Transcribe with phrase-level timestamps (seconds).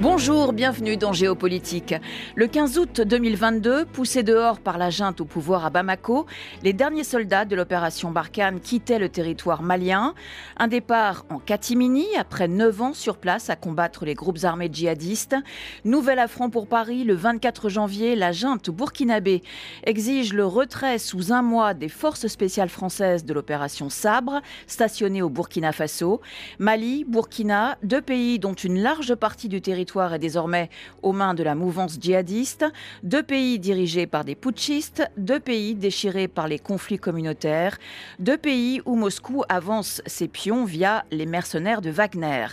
[0.00, 1.94] Bonjour, bienvenue dans Géopolitique.
[2.34, 6.24] Le 15 août 2022, poussés dehors par la junte au pouvoir à Bamako,
[6.62, 10.14] les derniers soldats de l'opération Barkhane quittaient le territoire malien.
[10.56, 15.36] Un départ en catimini après 9 ans sur place à combattre les groupes armés djihadistes.
[15.84, 18.16] Nouvel affront pour Paris le 24 janvier.
[18.16, 19.42] La junte burkinabé
[19.84, 25.28] exige le retrait sous un mois des forces spéciales françaises de l'opération Sabre, stationnées au
[25.28, 26.22] Burkina Faso.
[26.58, 30.70] Mali, Burkina, deux pays dont une large partie du territoire est désormais
[31.02, 32.64] aux mains de la mouvance djihadiste,
[33.02, 37.78] deux pays dirigés par des putschistes, deux pays déchirés par les conflits communautaires,
[38.18, 42.46] deux pays où Moscou avance ses pions via les mercenaires de Wagner.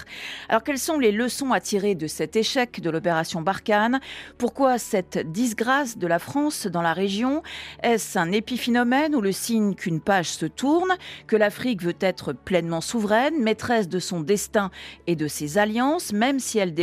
[0.49, 3.99] Alors quelles sont les leçons à tirer de cet échec de l'opération Barkhane?
[4.37, 7.43] Pourquoi cette disgrâce de la France dans la région?
[7.83, 10.93] Est-ce un épiphénomène ou le signe qu'une page se tourne,
[11.27, 14.71] que l'Afrique veut être pleinement souveraine, maîtresse de son destin
[15.05, 16.73] et de ses alliances, même si elles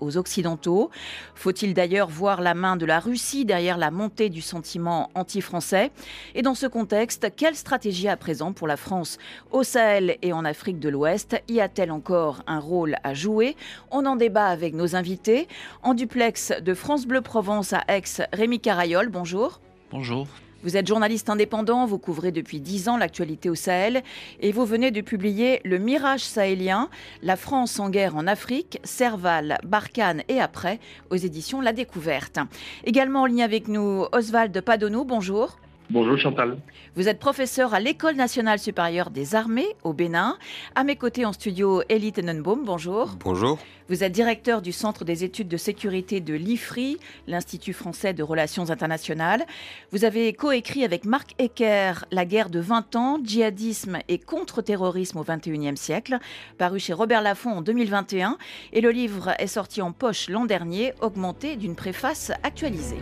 [0.00, 0.90] aux Occidentaux.
[1.34, 5.90] Faut-il d'ailleurs voir la main de la Russie derrière la montée du sentiment anti-français?
[6.34, 9.18] Et dans ce contexte, quelle stratégie à présent pour la France
[9.50, 11.40] au Sahel et en Afrique de l'Ouest?
[11.48, 13.56] Y a-t-elle encore un rôle à jouer?
[13.90, 15.48] On en débat avec nos invités.
[15.82, 19.60] En duplex de France Bleu Provence à Aix, Rémi Carayol, bonjour.
[19.90, 20.26] Bonjour.
[20.62, 24.02] Vous êtes journaliste indépendant, vous couvrez depuis dix ans l'actualité au Sahel
[24.40, 26.88] et vous venez de publier Le Mirage sahélien,
[27.22, 32.38] la France en guerre en Afrique, Serval, Barkhane et après aux éditions La Découverte.
[32.84, 35.58] Également en ligne avec nous Oswald Padonou, bonjour.
[35.88, 36.58] Bonjour Chantal.
[36.96, 40.36] Vous êtes professeur à l'École nationale supérieure des armées au Bénin.
[40.74, 43.16] À mes côtés en studio, Elie Tenenbaum, bonjour.
[43.20, 43.58] Bonjour.
[43.88, 46.98] Vous êtes directeur du Centre des études de sécurité de l'IFRI,
[47.28, 49.46] l'Institut français de relations internationales.
[49.92, 55.24] Vous avez coécrit avec Marc Ecker La guerre de 20 ans, djihadisme et contre-terrorisme au
[55.24, 56.18] XXIe siècle,
[56.58, 58.38] paru chez Robert Laffont en 2021.
[58.72, 62.98] Et le livre est sorti en poche l'an dernier, augmenté d'une préface actualisée.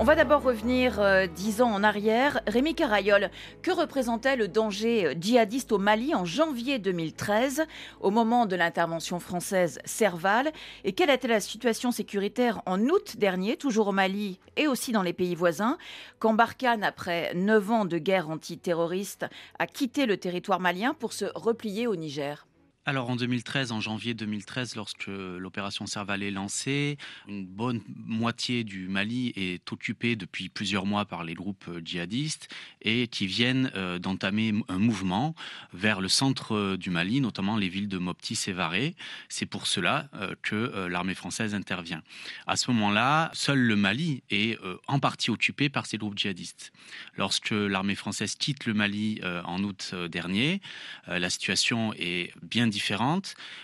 [0.00, 2.40] On va d'abord revenir euh, dix ans en arrière.
[2.46, 3.30] Rémi Carayol,
[3.62, 7.66] que représentait le danger euh, djihadiste au Mali en janvier 2013,
[8.00, 10.52] au moment de l'intervention française Serval?
[10.84, 15.02] Et quelle était la situation sécuritaire en août dernier, toujours au Mali et aussi dans
[15.02, 15.78] les pays voisins,
[16.20, 19.26] quand Barkhane, après neuf ans de guerre antiterroriste,
[19.58, 22.47] a quitté le territoire malien pour se replier au Niger
[22.88, 26.96] alors en 2013, en janvier 2013, lorsque l'opération Serval est lancée,
[27.28, 32.48] une bonne moitié du Mali est occupée depuis plusieurs mois par les groupes euh, djihadistes
[32.80, 35.34] et qui viennent euh, d'entamer un mouvement
[35.74, 38.94] vers le centre euh, du Mali, notamment les villes de Mopti et.
[39.28, 40.08] C'est pour cela
[40.40, 42.02] que l'armée française intervient.
[42.46, 46.72] À ce moment-là, seul le Mali est en partie occupé par ces groupes djihadistes.
[47.16, 50.60] Lorsque l'armée française quitte le Mali en août dernier,
[51.06, 52.77] la situation est bien différente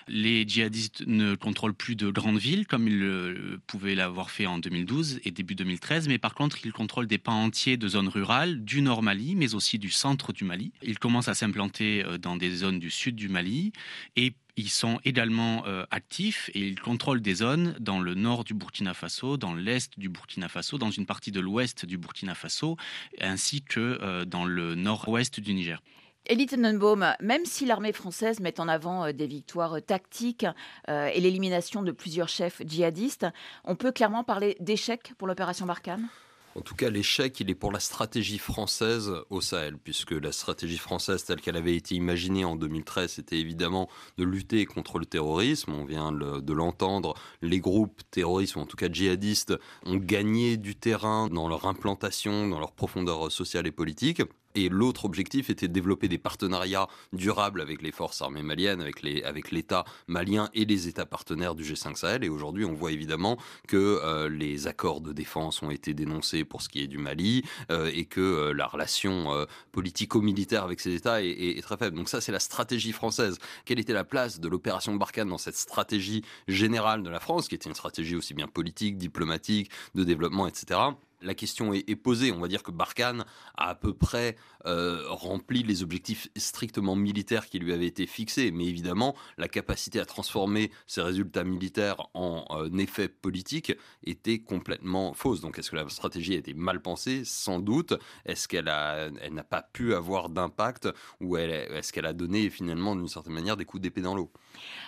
[0.08, 4.58] Les djihadistes ne contrôlent plus de grandes villes comme ils le pouvaient l'avoir fait en
[4.58, 8.64] 2012 et début 2013, mais par contre, ils contrôlent des pans entiers de zones rurales
[8.64, 10.72] du nord Mali, mais aussi du centre du Mali.
[10.82, 13.72] Ils commencent à s'implanter euh, dans des zones du sud du Mali
[14.16, 18.54] et ils sont également euh, actifs et ils contrôlent des zones dans le nord du
[18.54, 22.76] Burkina Faso, dans l'est du Burkina Faso, dans une partie de l'ouest du Burkina Faso,
[23.20, 25.82] ainsi que euh, dans le nord-ouest du Niger.
[26.26, 30.46] Elie Tenenbaum, même si l'armée française met en avant euh, des victoires euh, tactiques
[30.88, 33.26] euh, et l'élimination de plusieurs chefs djihadistes,
[33.64, 36.08] on peut clairement parler d'échec pour l'opération Barkhane?
[36.56, 40.78] En tout cas, l'échec, il est pour la stratégie française au Sahel, puisque la stratégie
[40.78, 45.72] française telle qu'elle avait été imaginée en 2013, c'était évidemment de lutter contre le terrorisme.
[45.72, 49.52] On vient de l'entendre, les groupes terroristes, ou en tout cas djihadistes,
[49.84, 54.22] ont gagné du terrain dans leur implantation, dans leur profondeur sociale et politique.
[54.54, 59.02] Et l'autre objectif était de développer des partenariats durables avec les forces armées maliennes, avec,
[59.02, 62.24] les, avec l'État malien et les États partenaires du G5 Sahel.
[62.24, 66.62] Et aujourd'hui, on voit évidemment que euh, les accords de défense ont été dénoncés pour
[66.62, 71.22] ce qui est du Mali euh, et que euh, la relation politico-militaire avec ces États
[71.22, 71.96] est, est, très faible.
[71.96, 73.38] Donc ça, c'est la stratégie française.
[73.64, 77.54] Quelle était la place de l'opération Barkhane dans cette stratégie générale de la France, qui
[77.54, 80.80] était une stratégie aussi bien politique, diplomatique, de développement, etc
[81.24, 82.32] la question est, posée.
[82.32, 83.24] On va dire que Barkhane
[83.56, 84.36] a à peu près
[84.66, 88.50] euh, rempli les objectifs strictement militaires qui lui avaient été fixés.
[88.50, 93.72] Mais évidemment, la capacité à transformer ces résultats militaires en euh, effets politiques
[94.04, 95.40] était complètement fausse.
[95.40, 97.22] Donc est-ce que la stratégie a été mal pensée?
[97.24, 97.94] Sans doute.
[98.26, 100.88] Est-ce qu'elle n'a pas pu avoir d'impact?
[101.20, 104.30] Ou est-ce qu'elle a donné finalement d'une certaine manière des coups d'épée dans l'eau?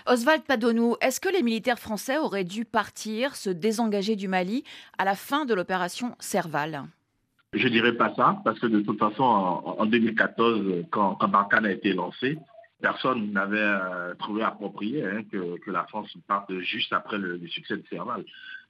[0.07, 4.65] Oswald Padonou, est-ce que les militaires français auraient dû partir, se désengager du Mali
[4.99, 6.83] à la fin de l'opération Serval
[7.53, 11.71] Je dirais pas ça, parce que de toute façon, en, 2014, quand, quand Barkhane a
[11.71, 12.37] été lancé,
[12.83, 17.85] personne n'avait euh, trouvé approprié hein, que, la France parte juste après le, succès de
[17.89, 18.25] Serval.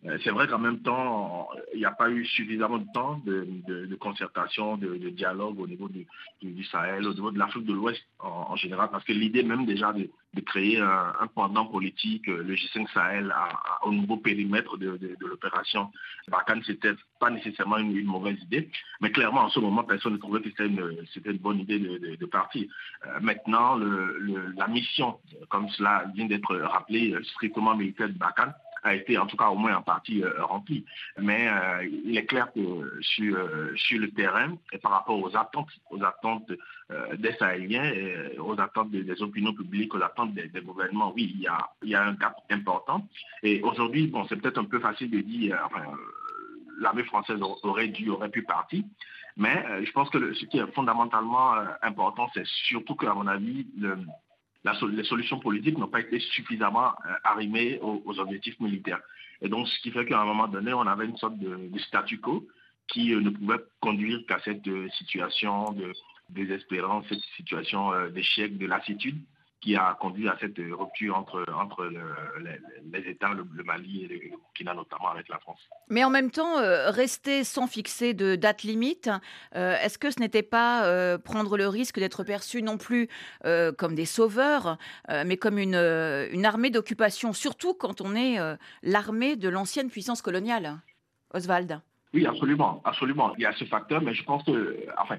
[0.09, 3.95] Euh, c'est vrai qu'en même temps, il n'y a pas eu suffisamment de temps de,
[3.97, 8.89] concertation, de, dialogue au niveau du, Sahel, au niveau de l'Afrique de l'Ouest en, général,
[8.91, 10.09] parce que l'idée même déjà de,
[10.45, 13.35] créer un, pendant politique, le G5 Sahel,
[13.83, 15.91] au nouveau périmètre de, l'opération
[16.29, 18.69] Barkhane, c'était pas nécessairement une, mauvaise idée,
[19.01, 22.67] mais clairement en ce moment, personne ne trouvait que c'était une, bonne idée de, partir.
[23.07, 25.19] Euh, maintenant, la mission,
[25.49, 28.53] comme cela vient d'être rappelé, strictement militaire de Barkhane,
[28.87, 30.85] a été en tout cas au moins en partie euh, rempli.
[31.19, 35.37] Mais euh, il est clair que sur, euh, sur le terrain, et par rapport aux
[35.37, 36.53] attentes, aux attentes
[37.19, 41.49] des Sahéliens, et aux attentes des, opinions publiques, aux attentes des, gouvernements, oui, il y,
[41.49, 43.09] a, il y a un gap important.
[43.43, 45.83] Et aujourd'hui, bon, c'est peut-être un peu facile de dire, enfin,
[46.79, 48.85] l'armée française aurait dû, aurait pu partir.
[49.37, 53.99] Mais je pense que ce qui est fondamentalement important, c'est surtout qu'à mon avis, le,
[54.93, 59.01] les solutions politiques n'ont pas été suffisamment euh, arrimées aux, objectifs militaires.
[59.43, 62.19] Et donc, ce qui fait qu'à un moment donné, on avait une sorte de, statu
[62.19, 62.47] quo
[62.89, 65.93] qui euh, ne pouvait conduire qu'à cette euh, situation de
[66.31, 69.21] désespérance, cette situation d'échec, de lassitude
[69.67, 71.91] qui a conduit à cette rupture entre, entre
[72.93, 75.59] les, États, le, Mali et le Burkina, notamment avec la France.
[75.91, 79.11] Mais en même temps, euh, rester sans fixer de date limite,
[79.57, 83.09] euh, est-ce que ce n'était pas euh, prendre le risque d'être perçu non plus
[83.79, 84.79] comme des sauveurs,
[85.09, 88.37] mais comme une, une armée d'occupation, surtout quand on est
[88.83, 90.79] l'armée de l'ancienne puissance coloniale
[91.35, 91.81] Oswald?
[92.15, 93.35] Oui, absolument, absolument.
[93.37, 95.17] Il y a ce facteur, mais je pense que, enfin,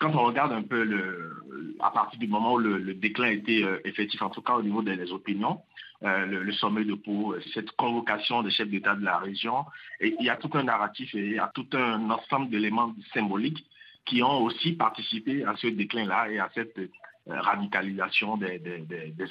[0.00, 3.78] quand on regarde un peu le, à partir du moment où le, déclin était euh,
[3.84, 5.60] effectif, en tout cas au niveau des, opinions,
[6.02, 9.66] euh, le, sommet de Pau, cette convocation des chefs d'État de la région,
[10.00, 13.64] il y a tout un narratif et il y a tout un ensemble d'éléments symboliques
[14.06, 16.88] qui ont aussi participé à ce déclin-là et à cette euh,
[17.26, 18.58] radicalisation des,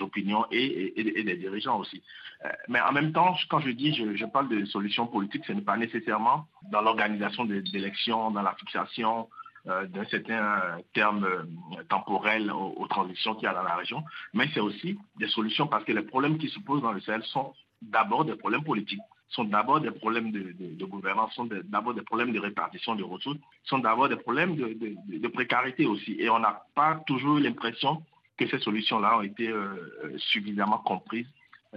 [0.01, 0.93] opinions et,
[1.23, 2.03] des dirigeants aussi.
[2.67, 5.61] mais en même temps, quand je dis, je, je parle de solutions politiques, ce n'est
[5.61, 12.51] pas nécessairement dans l'organisation des élections, dans la fixation euh, d'un certain terme euh, temporel
[12.51, 14.03] aux, transitions qu'il y a dans la région,
[14.33, 17.23] mais c'est aussi des solutions parce que les problèmes qui se posent dans le Sahel
[17.23, 19.01] sont d'abord des problèmes politiques
[19.31, 23.77] sont d'abord des problèmes de, gouvernance, sont d'abord des problèmes de répartition de ressources, sont
[23.77, 26.15] d'abord des problèmes de, précarité aussi.
[26.17, 28.03] Et on n'a pas toujours l'impression
[28.37, 31.27] que ces solutions-là ont été euh, suffisamment comprises.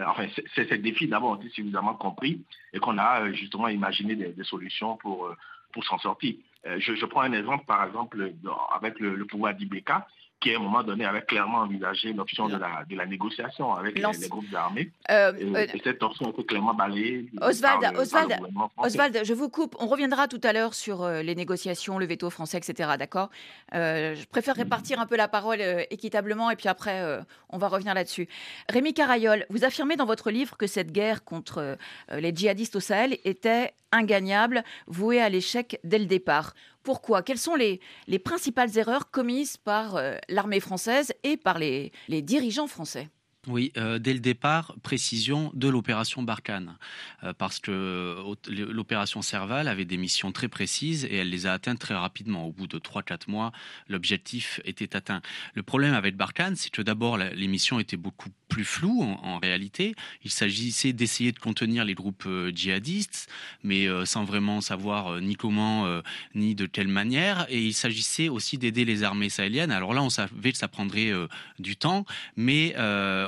[0.01, 2.43] enfin, ces défis d'abord ont été suffisamment compris
[2.73, 5.31] et qu'on a justement imaginé des, solutions pour,
[5.75, 6.37] pour s'en sortir.
[6.67, 8.33] Euh, je, prends un exemple, par exemple,
[8.75, 10.07] avec le, pouvoir d'Ibeka,
[10.43, 13.95] qui à un moment donné avait clairement envisagé l'option de la, de la négociation avec
[13.95, 14.91] les, groupes armés.
[15.11, 17.31] Euh, euh, et, cette option a été clairement balayée.
[17.41, 18.37] Oswald, Oswald,
[18.77, 19.77] Oswald, je vous coupe.
[19.79, 22.91] On reviendra tout à l'heure sur les négociations, le veto français, etc.
[22.99, 23.31] D'accord?
[23.73, 25.61] Je préfère répartir un peu la parole
[25.91, 28.29] équitablement et puis après, on va revenir là-dessus.
[28.69, 31.79] Rémi Carayol, vous affirmez dans votre livre que cette guerre contre
[32.11, 36.55] les djihadistes au Sahel était ingagnable, voué à l'échec dès le départ.
[36.83, 37.23] Pourquoi?
[37.23, 42.67] Quelles sont les, les, principales erreurs commises par euh, l'armée française et par les dirigeants
[42.67, 43.09] français?
[43.49, 46.77] Oui, euh, dès le départ, précision de l'opération Barkhane,
[47.25, 48.17] euh, parce que
[48.49, 52.47] l'opération Serval avait des missions très précises et elle les a atteintes très rapidement.
[52.47, 53.51] Au bout de 3-4 mois,
[53.89, 55.23] l'objectif était atteint.
[55.55, 59.95] Le problème avec Barkhane, c'est que d'abord, les missions étaient beaucoup plus flou en, réalité.
[60.25, 63.29] Il s'agissait d'essayer de contenir les groupes euh, djihadistes,
[63.65, 66.03] mais euh, sans vraiment savoir euh, ni comment
[66.35, 67.47] ni de quelle manière.
[67.49, 69.71] Et il s'agissait aussi d'aider les armées sahéliennes.
[69.71, 71.11] Alors là, on savait que ça prendrait
[71.59, 72.05] du temps,
[72.37, 72.75] mais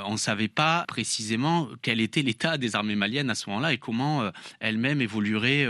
[0.04, 3.78] on ne savait pas précisément quel était l'état des armées maliennes à ce moment-là et
[3.78, 4.30] comment
[4.60, 5.66] elles-mêmes évolueraient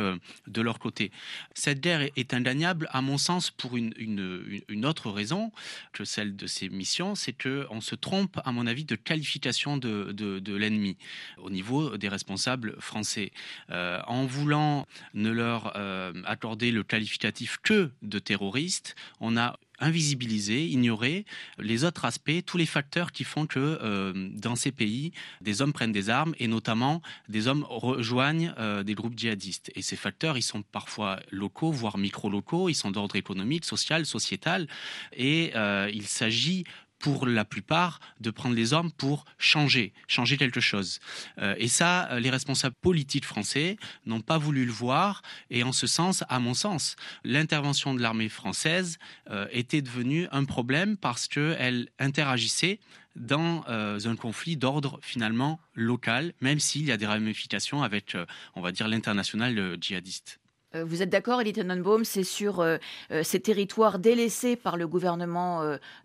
[0.47, 1.11] de leur côté.
[1.55, 5.53] Cette guerre est indéniable, à mon sens, pour une, autre raison
[5.93, 10.57] que celle de ces missions, c'est qu'on se trompe, à mon avis, de qualification de,
[10.57, 10.97] l'ennemi
[11.39, 13.33] au niveau des responsables français.
[13.71, 20.67] Euh, en voulant ne leur euh, accorder le qualificatif que de terroristes, on a invisibiliser,
[20.67, 21.25] ignorer
[21.59, 25.73] les autres aspects, tous les facteurs qui font que euh, dans ces pays, des hommes
[25.73, 28.55] prennent des armes et notamment des hommes rejoignent
[28.85, 29.71] des groupes djihadistes.
[29.75, 34.69] Et ces facteurs, ils sont parfois locaux, voire micro-locaux, ils sont d'ordre économique, social, sociétal.
[35.17, 35.53] Et
[35.93, 36.65] il s'agit
[37.05, 41.01] pour la plupart, de prendre les hommes pour changer, changer quelque chose.
[41.37, 45.21] Euh, et ça, euh, les responsables politiques français n'ont pas voulu le voir.
[45.51, 50.47] Et en ce sens, à mon sens, l'intervention de l'armée française euh, était devenue un
[50.47, 52.81] problème parce qu'elle interagissait
[53.17, 58.17] dans un conflit d'ordre finalement local, même s'il y a des ramifications avec,
[58.57, 60.41] on va dire, l'international djihadiste.
[60.75, 62.77] Euh, vous êtes d'accord, Elie Tenenbaum, c'est sur euh,
[63.11, 65.45] euh, ces territoires délaissés par le gouvernement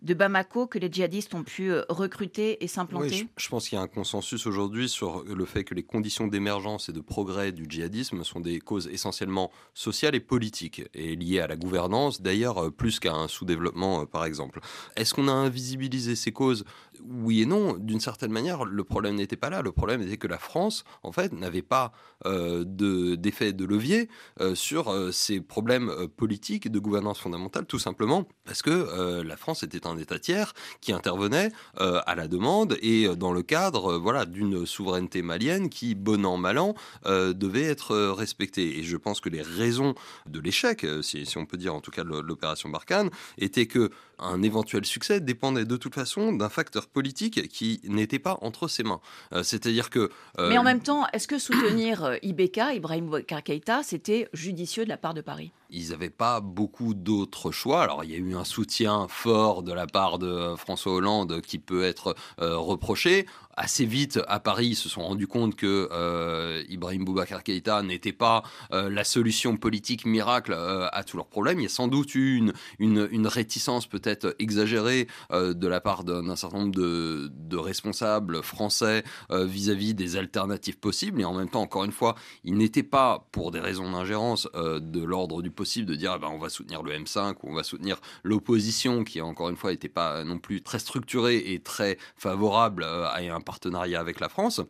[0.02, 3.22] de Bamako que les djihadistes ont pu recruter et s'implanter?
[3.22, 6.26] Oui, je, pense qu'il y a un consensus aujourd'hui sur le fait que les conditions
[6.26, 11.40] d'émergence et de progrès du djihadisme sont des causes essentiellement sociales et politiques, et liées
[11.40, 14.60] à la gouvernance, d'ailleurs plus qu'à un sous-développement, par exemple.
[14.96, 16.64] Est-ce qu'on a invisibilisé ces causes
[17.08, 17.76] Oui et non.
[17.78, 19.62] D'une certaine manière, le problème n'était pas là.
[19.62, 21.92] Le problème était que la France, en fait, n'avait pas
[22.24, 24.08] d'effet de, levier
[24.54, 29.36] sur euh, ces problèmes euh, politiques de gouvernance fondamentale, tout simplement parce que euh, la
[29.36, 34.26] France était un État tiers qui intervenait à la demande et dans le cadre voilà,
[34.26, 38.78] d'une souveraineté malienne qui, bon an, mal an, devait être respectée.
[38.78, 39.94] Et je pense que les raisons
[40.26, 44.42] de l'échec, si, on peut dire en tout cas de l'opération Barkhane, étaient que un
[44.42, 49.00] éventuel succès dépendait de toute façon d'un facteur politique qui n'était pas entre ses mains.
[49.42, 50.10] C'est-à-dire que...
[50.38, 53.42] Mais en même temps, est-ce que soutenir Ibeka, Ibrahim Boubacar
[53.84, 55.52] c'était judicieux de la part de Paris?
[55.70, 57.82] Ils n'avaient pas beaucoup d'autres choix.
[57.82, 61.58] Alors il y a eu un soutien fort de la part de François Hollande qui
[61.58, 63.26] peut être euh, reproché
[63.60, 68.12] assez vite à Paris, ils se sont rendus compte que euh, Ibrahim Boubacar Keïta n'était
[68.12, 71.60] pas euh, la solution politique miracle euh, à tous leurs problèmes.
[71.60, 76.34] Il y a sans doute eu une, une, réticence peut-être exagérée de la part d'un
[76.36, 81.20] certain nombre de, responsables français vis-à-vis des alternatives possibles.
[81.20, 85.04] Et en même temps, encore une fois, il n'était pas, pour des raisons d'ingérence, de
[85.04, 87.62] l'ordre du possible de dire eh ben, on va soutenir le M5 ou on va
[87.62, 92.82] soutenir l'opposition qui, encore une fois, n'était pas non plus très structurée et très favorable
[92.82, 94.62] à un partenariat avec la France.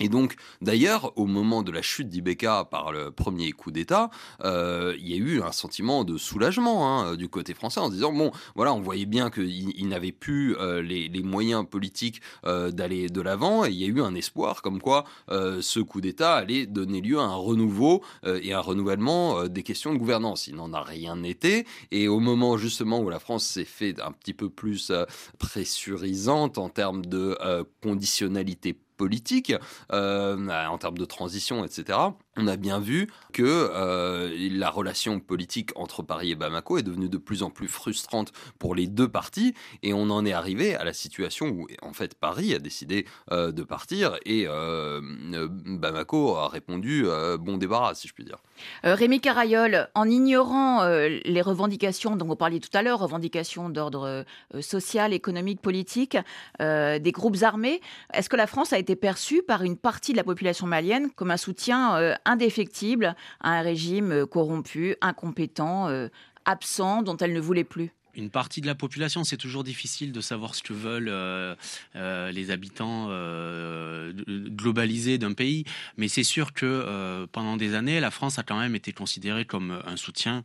[0.00, 4.10] Et donc, d'ailleurs, au moment de la chute d'Ibeka par le premier coup d'État,
[4.44, 8.12] euh, il y a eu un sentiment de soulagement hein, du côté français en disant
[8.12, 13.20] bon, voilà, on voyait bien qu'il n'avait plus euh, les, moyens politiques euh, d'aller de
[13.20, 17.00] l'avant, et il y a eu un espoir comme quoi ce coup d'État allait donner
[17.00, 20.46] lieu à un renouveau et un renouvellement des questions de gouvernance.
[20.46, 24.12] Il n'en a rien été, et au moment justement où la France s'est fait un
[24.12, 24.92] petit peu plus
[25.38, 27.36] pressurisante en termes de
[27.82, 29.54] conditionnalité politique,
[29.92, 31.98] euh, en termes de transition, etc
[32.38, 37.08] on a bien vu que euh, la relation politique entre Paris et Bamako est devenue
[37.08, 40.84] de plus en plus frustrante pour les deux parties et on en est arrivé à
[40.84, 46.48] la situation où en fait Paris a décidé euh, de partir et euh, Bamako a
[46.48, 47.06] répondu
[47.40, 48.38] bon débarras si je puis dire.
[48.84, 54.24] Rémi Carayol, en ignorant les revendications dont vous parliez tout à l'heure, revendications d'ordre
[54.60, 56.16] social, économique, politique,
[56.60, 57.80] des groupes armés,
[58.12, 61.30] est-ce que la France a été perçue par une partie de la population malienne comme
[61.30, 66.08] un soutien indéfectible à un régime euh, corrompu, incompétent, euh,
[66.44, 69.24] absent, dont elle ne voulait plus une partie de la population.
[69.24, 71.54] C'est toujours difficile de savoir ce que veulent euh,
[71.96, 75.64] euh, les habitants euh, globalisés d'un pays.
[75.96, 79.80] Mais c'est sûr que pendant des années, la France a quand même été considérée comme
[79.86, 80.42] un soutien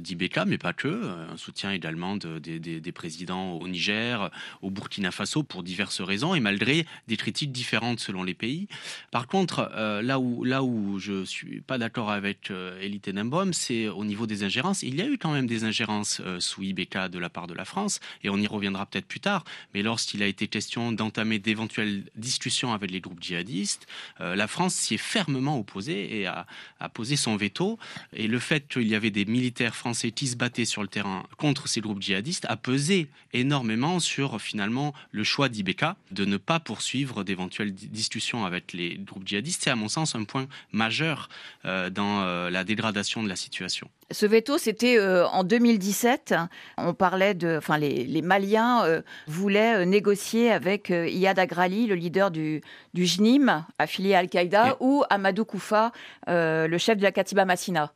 [0.00, 0.88] d'Ibeka, mais pas que.
[1.32, 4.30] Un soutien également des présidents au Niger,
[4.60, 8.68] au Burkina Faso, pour diverses raisons, et malgré des critiques différentes selon les pays.
[9.10, 9.70] Par contre,
[10.02, 14.44] là, où, là où je suis pas d'accord avec Elie Tenenbaum, c'est au niveau des
[14.44, 14.82] ingérences.
[14.82, 17.64] Il y a eu quand même des ingérences sous Ibeka de la part de la
[17.64, 22.04] France, et on y reviendra peut-être plus tard, mais lorsqu'il a été question d'entamer d'éventuelles
[22.16, 23.86] discussions avec les groupes djihadistes,
[24.20, 26.46] euh, la France s'y est fermement opposée et a,
[26.94, 27.78] posé son veto.
[28.12, 31.24] Et le fait qu'il y avait des militaires français qui se battaient sur le terrain
[31.38, 36.60] contre ces groupes djihadistes a pesé énormément sur finalement le choix d'Ibeka de ne pas
[36.60, 39.62] poursuivre d'éventuelles discussions avec les groupes djihadistes.
[39.64, 41.28] C'est à mon sens un point majeur
[41.64, 43.90] euh, dans euh, la dégradation de la situation.
[44.12, 46.34] Ce veto, c'était euh, en 2017.
[46.76, 52.30] On parlait de, enfin, les, Maliens euh, voulaient euh, négocier avec Iyad Agrali, le leader
[52.30, 52.60] du,
[52.92, 55.92] du JNIM, affilié à Al-Qaïda, ou Amadou Koufa,
[56.28, 57.92] le chef de la Katiba Massina.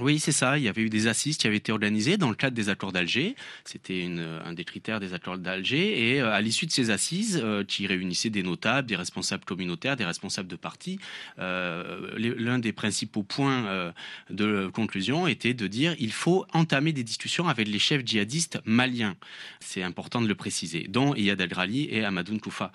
[0.00, 0.56] Oui, c'est ça.
[0.56, 2.90] Il y avait eu des assises qui avaient été organisées dans le cadre des accords
[2.90, 3.36] d'Alger.
[3.64, 4.08] C'était
[4.44, 6.14] un des critères des accords d'Alger.
[6.14, 9.96] Et euh, à l'issue de ces assises, euh, qui réunissaient des notables, des responsables communautaires,
[9.96, 10.98] des responsables de partis,
[11.38, 13.92] euh, l'un des principaux points
[14.30, 19.16] de conclusion était de dire il faut entamer des discussions avec les chefs djihadistes maliens.
[19.60, 22.72] C'est important de le préciser, dont Iyad al-Grali et Amadou Koufa.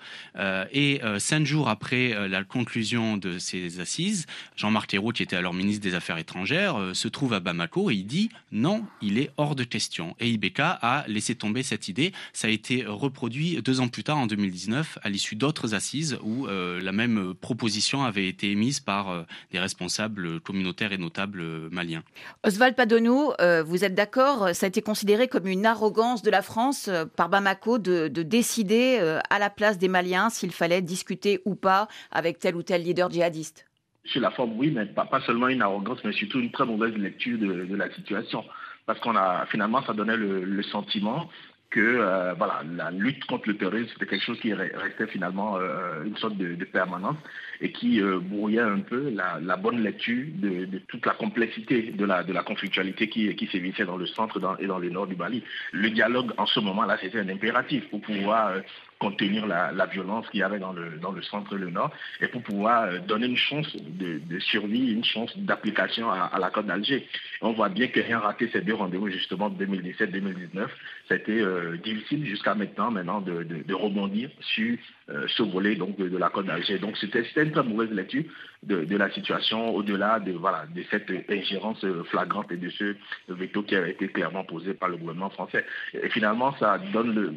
[0.72, 5.82] et cinq jours après la conclusion de ces assises, Jean-Marc Ayrault, qui était alors ministre
[5.82, 9.64] des Affaires étrangères, se trouve à Bamako et il dit non, il est hors de
[9.64, 10.14] question.
[10.20, 12.12] Et Ibeka a laissé tomber cette idée.
[12.34, 16.46] Ça a été reproduit deux ans plus tard, en 2019, à l'issue d'autres assises où
[16.46, 22.02] euh, la même proposition avait été émise par euh, des responsables communautaires et notables maliens.
[22.44, 26.42] Oswald Padonou, euh, vous êtes d'accord Ça a été considéré comme une arrogance de la
[26.42, 28.98] France par Bamako de décider
[29.30, 33.10] à la place des Maliens s'il fallait discuter ou pas avec tel ou tel leader
[33.10, 33.64] djihadiste?
[34.08, 37.38] Sur la forme, oui, mais pas, seulement une arrogance, mais surtout une très mauvaise lecture
[37.38, 38.44] de, la situation.
[38.86, 41.28] Parce qu'on a finalement, ça donnait le sentiment
[41.70, 46.04] que euh, voilà, la lutte contre le terrorisme, c'était quelque chose qui restait finalement euh,
[46.04, 47.16] une sorte de, permanence
[47.60, 52.42] et qui euh, brouillait un peu la, bonne lecture de, toute la complexité de la,
[52.42, 55.42] conflictualité qui, qui sévissait dans le centre et dans le nord du Mali.
[55.72, 58.52] Le dialogue en ce moment-là, c'était un impératif pour pouvoir
[58.98, 62.28] contenir la, violence qu'il y avait dans le, dans le centre et le nord, et
[62.28, 67.06] pour pouvoir euh, donner une chance de, survie, une chance d'application à, la Côte d'Alger.
[67.40, 70.66] On voit bien que rien raté ces deux rendez-vous, justement, 2017-2019.
[71.08, 74.76] C'était euh, difficile jusqu'à maintenant, maintenant de, rebondir sur euh,
[75.08, 76.78] ce volet donc, de, la Côte d'Alger.
[76.78, 78.24] Donc c'était une très mauvaise lecture
[78.62, 82.96] de, la situation au-delà de, voilà, de cette ingérence flagrante et de ce
[83.28, 85.64] veto qui a été clairement posé par le gouvernement français.
[85.94, 87.36] Et finalement, ça donne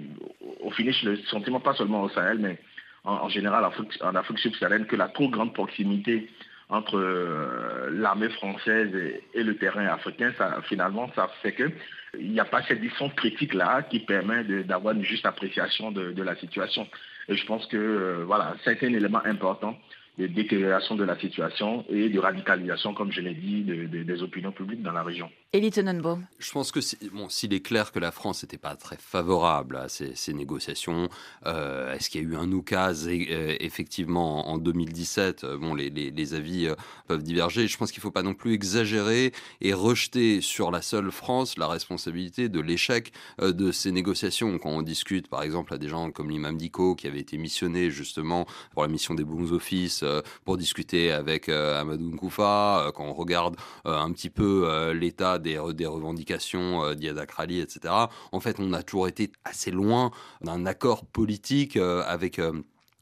[0.61, 2.57] au finish le sentiment, pas seulement au Sahel, mais
[3.03, 3.63] en, général
[4.01, 6.29] en Afrique, subsaharienne, que la trop grande proximité
[6.69, 8.93] entre euh, l'armée française
[9.33, 10.31] et, le terrain africain,
[10.63, 15.25] finalement, ça fait qu'il n'y a pas cette distance critique-là qui permet d'avoir une juste
[15.25, 16.87] appréciation de, la situation.
[17.27, 19.77] Et je pense que euh, voilà, c'est un élément important
[20.19, 24.83] de détérioration de la situation et de radicalisation, comme je l'ai dit, des opinions publiques
[24.83, 25.31] dans la région.
[25.51, 26.27] Elie Tenenbaum.
[26.37, 26.79] Je pense que
[27.11, 31.09] bon, s'il est clair que la France n'était pas très favorable à ces, négociations,
[31.47, 35.89] euh, est-ce qu'il y a eu un oukase euh, effectivement en 2017 euh, Bon, les,
[35.89, 36.69] les, avis
[37.07, 37.67] peuvent diverger.
[37.67, 41.57] Je pense qu'il ne faut pas non plus exagérer et rejeter sur la seule France
[41.57, 44.55] la responsabilité de l'échec de ces négociations.
[44.59, 47.89] Quand on discute, par exemple, à des gens comme l'imam Diko, qui avait été missionné
[47.89, 50.03] justement pour la mission des bons offices,
[50.45, 56.95] pour discuter avec Amadou Nkoufa, quand on regarde un petit peu l'état des, revendications euh,
[56.95, 57.93] d'Iyad etc.
[58.31, 62.53] En fait, on a toujours été assez loin d'un accord politique euh, avec euh,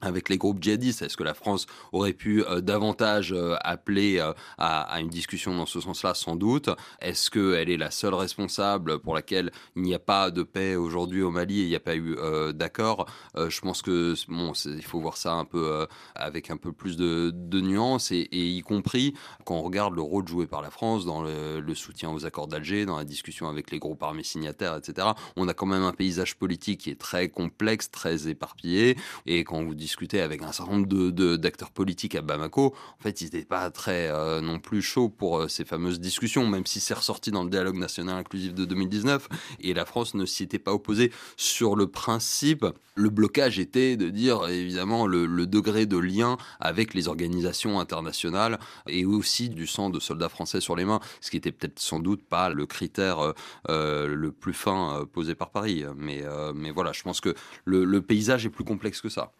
[0.02, 4.34] avec les groupes djihadistes Est-ce que la France aurait pu euh, davantage euh, appeler euh,
[4.58, 6.14] à, une discussion dans ce sens-là?
[6.14, 6.70] Sans doute.
[7.02, 11.22] Est-ce qu'elle est la seule responsable pour laquelle il n'y a pas de paix aujourd'hui
[11.22, 12.16] au Mali et il n'y a pas eu
[12.54, 13.08] d'accord?
[13.36, 17.32] Je pense que bon, il faut voir ça un peu avec un peu plus de,
[17.60, 19.14] nuances et, y compris
[19.46, 22.86] quand on regarde le rôle joué par la France dans le, soutien aux accords d'Alger,
[22.86, 25.10] dans la discussion avec les groupes armés signataires, etc.
[25.36, 29.64] On a quand même un paysage politique qui est très complexe, très éparpillé et quand
[29.64, 33.72] vous discuté avec un certain nombre d'acteurs politiques à Bamako, en fait, ils n'étaient pas
[33.72, 37.46] très euh, non plus chauds pour euh, ces fameuses discussions, même si c'est ressorti dans
[37.46, 39.30] le dialogue national inclusif de 2019.
[39.62, 42.66] Et la France ne s'y était pas opposée sur le principe.
[42.96, 49.06] Le blocage était de dire, évidemment, le, degré de lien avec les organisations internationales et
[49.06, 52.24] aussi du sang de soldats français sur les mains, ce qui était peut-être sans doute
[52.24, 53.34] pas le critère
[53.70, 55.86] euh, le plus fin posé par Paris.
[55.96, 56.26] Mais,
[56.72, 59.32] voilà, je pense que le paysage est plus complexe que ça.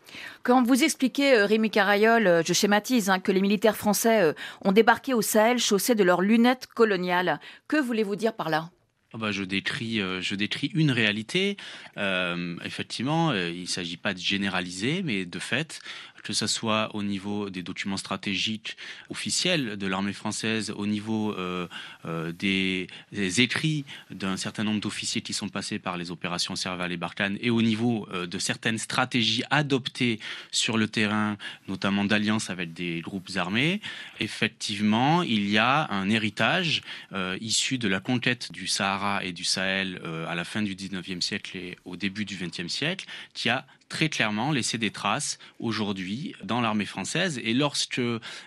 [0.44, 4.34] Quand vous expliquez, euh, Rémi Carayol, euh, je schématise, hein, que les militaires français euh,
[4.62, 8.70] ont débarqué au Sahel chaussés de leurs lunettes coloniales, que voulez-vous dire par là?
[9.14, 11.56] Ah bah, je, décris, je décris une réalité.
[11.96, 15.80] effectivement, il ne s'agit pas de généraliser, mais de fait,
[16.28, 18.76] que ce soit au niveau des documents stratégiques
[19.10, 21.70] officiels de l'armée française, au niveau euh,
[22.06, 22.90] euh, des,
[23.40, 27.50] écrits d'un certain nombre d'officiers qui sont passés par les opérations Serval et Barkhane, et
[27.50, 30.20] au niveau euh, de certaines stratégies adoptées
[30.52, 31.38] sur le terrain,
[31.70, 33.80] notamment d'alliance avec des groupes armés,
[34.20, 36.82] effectivement, il y a un héritage
[37.40, 41.56] issu de la conquête du Sahara et du Sahel à la fin du 19e siècle
[41.56, 46.62] et au début du 20e siècle, qui a très clairement laissé des traces aujourd'hui dans
[46.62, 47.40] l'armée française.
[47.44, 48.02] Et lorsque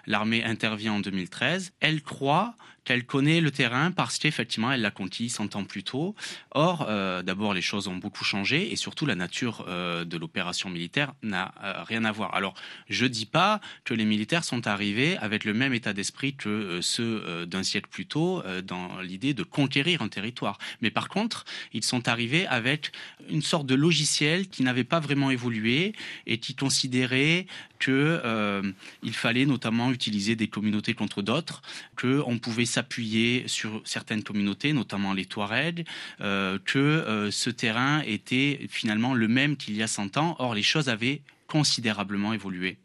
[0.07, 5.29] l'armée intervient en 2013, elle croit qu'elle connaît le terrain parce qu'effectivement, elle l'a conquis
[5.29, 6.15] 100 ans plus tôt.
[6.53, 10.71] Or, euh, d'abord, les choses ont beaucoup changé et surtout, la nature euh, de l'opération
[10.71, 12.35] militaire n'a euh, rien à voir.
[12.35, 12.55] Alors,
[12.89, 17.47] je dis pas que les militaires sont arrivés avec le même état d'esprit que ceux
[17.47, 20.59] d'un siècle plus tôt dans l'idée de conquérir un territoire.
[20.81, 22.93] Mais par contre, ils sont arrivés avec
[23.29, 25.95] une sorte de logiciel qui n'avait pas vraiment évolué
[26.27, 27.47] et qui considérait
[27.81, 31.63] qu'il fallait notamment utiliser des communautés contre d'autres,
[31.97, 35.85] qu'on pouvait s'appuyer sur certaines communautés, notamment les Touaregs,
[36.21, 40.37] euh, que euh, ce terrain était finalement le même qu'il y a 100 ans.
[40.39, 42.79] Or, les choses avaient considérablement évolué.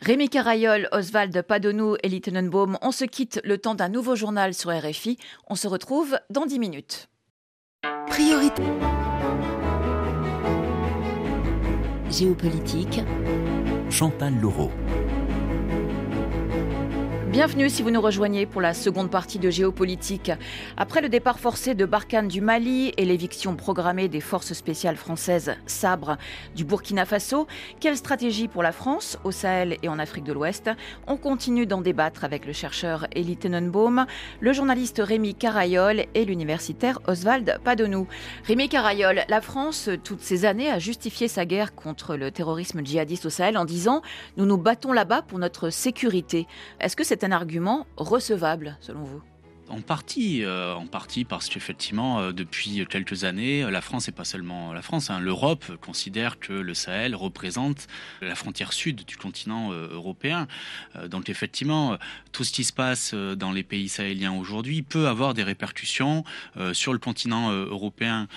[0.00, 4.70] Rémi Carayol, Oswald Padonou et Littenenbaum, on se quitte le temps d'un nouveau journal sur
[4.70, 5.18] RFI.
[5.48, 7.08] On se retrouve dans 10 minutes.
[8.06, 8.62] Priorité.
[12.10, 13.00] Géopolitique.
[13.90, 14.70] Chantal Laureau.
[17.34, 20.30] Bienvenue si vous nous rejoignez pour la seconde partie de Géopolitique.
[20.76, 25.56] Après le départ forcé de Barkhane du Mali et l'éviction programmée des forces spéciales françaises
[25.66, 26.16] Sabre
[26.54, 27.48] du Burkina Faso,
[27.80, 30.70] quelle stratégie pour la France au Sahel et en Afrique de l'Ouest?
[31.08, 34.06] On continue d'en débattre avec le chercheur Elie Tenenbaum,
[34.38, 38.06] le journaliste Rémi Carayol et l'universitaire Oswald Padonou.
[38.44, 43.26] Rémi Carayol, la France, toutes ces années, a justifié sa guerre contre le terrorisme djihadiste
[43.26, 44.02] au Sahel en disant
[44.36, 46.46] Nous nous battons là-bas pour notre sécurité.
[46.78, 49.22] Est-ce que c'est un argument recevable selon vous?
[49.68, 54.24] En partie, euh, en partie parce qu'effectivement, euh, depuis quelques années, la France et pas
[54.24, 57.86] seulement la France, hein, l'Europe considère que le Sahel représente
[58.20, 60.46] la frontière sud du continent euh, européen.
[61.08, 61.98] donc effectivement,
[62.32, 66.24] tout ce qui se passe dans les pays sahéliens aujourd'hui peut avoir des répercussions
[66.72, 68.28] sur le continent européen.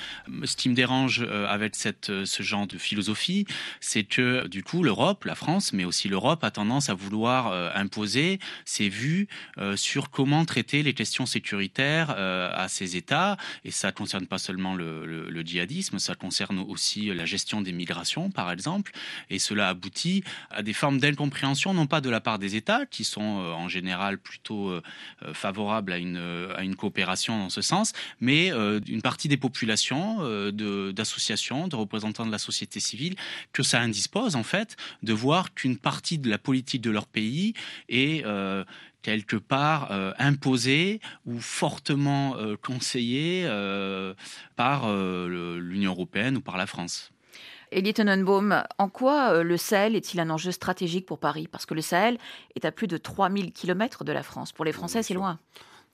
[0.44, 3.46] Ce qui me dérange avec ce genre de philosophie,
[3.80, 8.40] c'est que du coup, l'Europe, la France, mais aussi l'Europe a tendance à vouloir imposer
[8.66, 9.28] ses vues
[9.76, 14.38] sur comment traiter les questions sécuritaire euh, à ces États, et ça ne concerne pas
[14.38, 18.92] seulement le, djihadisme, ça concerne aussi la gestion des migrations, par exemple,
[19.30, 23.04] et cela aboutit à des formes d'incompréhension, non pas de la part des États, qui
[23.04, 24.82] sont euh, en général plutôt euh,
[25.34, 26.18] favorables à une,
[26.56, 28.52] à une coopération dans ce sens, mais
[28.82, 30.20] d'une partie des populations,
[30.52, 33.16] d'associations, de, représentants de la société civile,
[33.54, 37.54] que ça indispose en fait de voir qu'une partie de la politique de leur pays
[37.90, 38.24] est
[39.08, 44.14] quelque part euh, imposé ou fortement euh, conseillé euh,
[44.58, 47.14] par l'Union européenne ou par la France.
[47.72, 51.48] Elie Tenenbaum, en quoi le Sahel est-il un enjeu stratégique pour Paris?
[51.50, 52.18] Parce que le Sahel
[52.56, 54.52] est à plus de 3000 km de la France.
[54.52, 55.40] Pour les Français, c'est loin.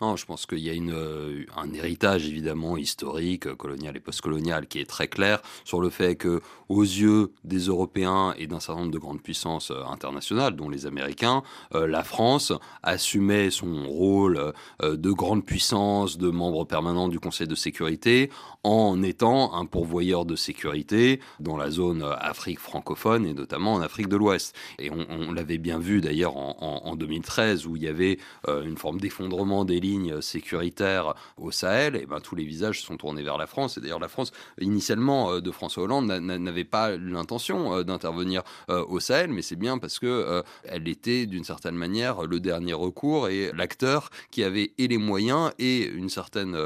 [0.03, 4.01] Non, je pense qu'il y a une, euh, un héritage évidemment historique, euh, colonial et
[4.01, 8.59] postcolonial, qui est très clair sur le fait que, aux yeux des Européens et d'un
[8.59, 11.41] certain nombre de grandes puissances euh, internationales, dont les Américains,
[11.73, 18.29] la France assumait son rôle de grande puissance, de membre permanent du Conseil de sécurité,
[18.63, 24.07] en étant un pourvoyeur de sécurité dans la zone Afrique francophone et notamment en Afrique
[24.07, 24.55] de l'Ouest.
[24.79, 28.99] Et on, l'avait bien vu d'ailleurs en, en, 2013 où il y avait une forme
[28.99, 33.47] d'effondrement des lignes sécuritaires au Sahel, et ben, tous les visages sont tournés vers la
[33.47, 33.77] France.
[33.77, 38.83] Et d'ailleurs, la France, initialement, euh, de François Hollande, n'avait pas l'intention euh, d'intervenir euh,
[38.87, 43.27] au Sahel, mais c'est bien parce que elle était, d'une certaine manière, le dernier recours
[43.27, 46.57] et l'acteur qui avait et les moyens et une certaine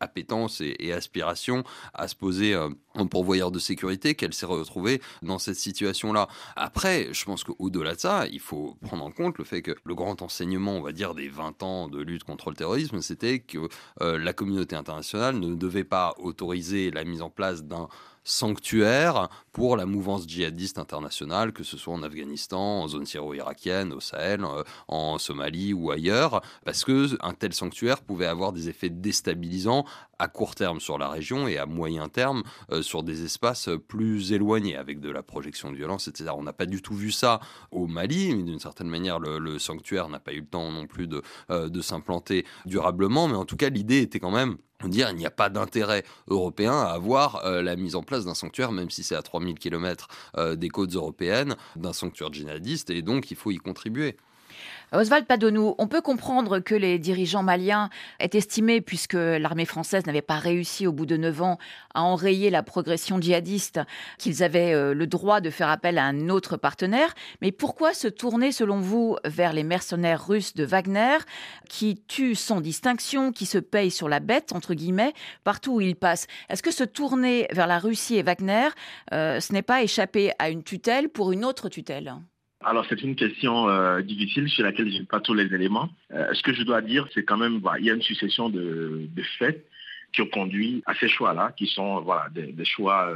[0.00, 2.56] appétence et, aspiration à se poser
[2.94, 6.28] en pourvoyeur de sécurité qu'elle s'est retrouvée dans cette situation-là.
[6.56, 9.94] Après, je pense qu'au-delà de ça, il faut prendre en compte le fait que le
[9.94, 13.68] grand enseignement, on va dire, des 20 ans de lutte contre le terrorisme, c'était que
[14.00, 17.88] euh, la communauté internationale ne devait pas autoriser la mise en place d'un
[18.24, 24.00] sanctuaire pour la mouvance djihadiste internationale, que ce soit en Afghanistan, en zone syro-irakienne, au
[24.00, 28.90] Sahel, euh, en Somalie ou ailleurs, parce que un tel sanctuaire pouvait avoir des effets
[28.90, 29.84] déstabilisants
[30.18, 34.32] à court terme sur la région et à moyen terme euh, sur des espaces plus
[34.32, 36.30] éloignés, avec de la projection de violence, etc.
[36.34, 40.18] On n'a pas du tout vu ça au Mali, d'une certaine manière, le, sanctuaire n'a
[40.18, 41.08] pas eu le temps non plus
[41.50, 44.56] euh, de s'implanter durablement, mais en tout cas, l'idée était quand même
[44.88, 48.34] dire il n'y a pas d'intérêt européen à avoir euh, la mise en place d'un
[48.34, 53.02] sanctuaire, même si c'est à 3000 km euh, des côtes européennes, d'un sanctuaire djihadiste, et
[53.02, 54.16] donc il faut y contribuer.
[54.92, 60.22] Oswald Padonou, on peut comprendre que les dirigeants maliens aient estimé, puisque l'armée française n'avait
[60.22, 61.58] pas réussi au bout de neuf ans
[61.94, 63.80] à enrayer la progression djihadiste,
[64.18, 67.14] qu'ils avaient euh, le droit de faire appel à un autre partenaire.
[67.40, 71.18] Mais pourquoi se tourner, selon vous, vers les mercenaires russes de Wagner,
[71.68, 75.96] qui tuent sans distinction, qui se payent sur la bête, entre guillemets, partout où ils
[75.96, 76.26] passent?
[76.48, 78.68] Est-ce que se tourner vers la Russie et Wagner,
[79.12, 82.14] euh, ce n'est pas échapper à une tutelle pour une autre tutelle?
[82.64, 85.88] Alors c'est une question euh, difficile sur laquelle je n'ai pas tous les éléments.
[86.12, 89.08] Euh, ce que je dois dire, c'est quand même, il y a une succession de,
[89.38, 89.64] faits
[90.12, 93.10] qui ont conduit à ces choix-là, qui sont voilà, des, choix,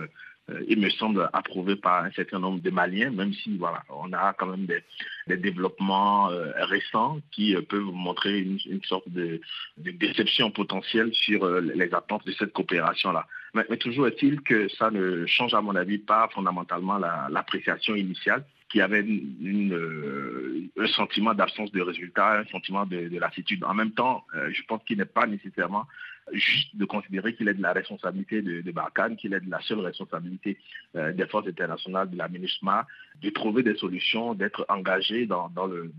[0.51, 4.13] euh, il me semble, approuvés par un certain nombre de Maliens, même si voilà, on
[4.13, 9.41] a quand même des, développements récents qui peuvent montrer une, sorte de,
[9.77, 13.27] déception potentielle sur les attentes de cette coopération-là.
[13.55, 18.81] Mais, toujours est-il que ça ne change, à mon avis, pas fondamentalement l'appréciation initiale qui
[18.81, 23.65] avait euh, un sentiment d'absence de résultat, un sentiment de, lassitude.
[23.65, 25.87] En même temps, euh, je pense qu'il n'est pas nécessairement
[26.33, 29.63] juste de considérer qu'il est de la responsabilité de, de Barkhane, qu'il est de la
[29.63, 30.59] seule responsabilité
[30.97, 32.87] euh, des forces internationales, de la MINUSMA,
[33.23, 35.91] de trouver des solutions, d'être engagé dans, le,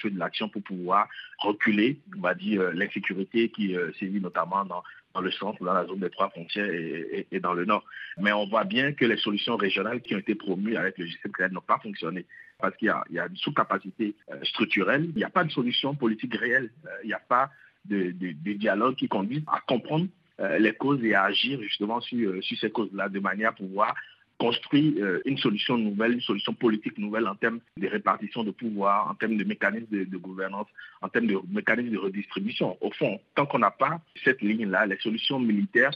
[0.00, 2.00] feu de l'action pour pouvoir reculer,
[2.38, 4.82] dire, l'insécurité qui sévit notamment dans,
[5.14, 7.84] dans le centre, dans la zone des trois frontières et, dans le nord.
[8.18, 11.50] Mais on voit bien que les solutions régionales qui ont été promues avec le G7
[11.52, 12.26] n'ont pas fonctionné
[12.58, 16.36] parce qu'il y, a une sous-capacité euh, structurelle, il n'y a pas de solution politique
[16.36, 17.50] réelle, euh, il n'y a pas
[17.84, 18.12] de,
[18.54, 20.06] dialogue qui conduit à comprendre
[20.38, 23.96] euh, les causes et à agir justement sur, sur ces causes-là de manière à pouvoir
[24.42, 29.08] construit euh, une solution nouvelle, une solution politique nouvelle en termes de répartition de pouvoir,
[29.08, 30.66] en termes de mécanismes de, gouvernance,
[31.00, 32.76] en termes de mécanismes de redistribution.
[32.80, 35.92] Au fond, tant qu'on n'a pas cette ligne-là, les solutions militaires